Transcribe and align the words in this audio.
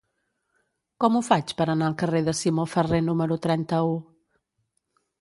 Com 1.05 1.19
ho 1.19 1.21
faig 1.27 1.53
per 1.59 1.67
anar 1.75 1.91
al 1.91 1.97
carrer 2.05 2.23
de 2.31 2.35
Simó 2.41 2.67
Ferrer 2.75 3.05
número 3.13 3.41
trenta-u? 3.47 3.97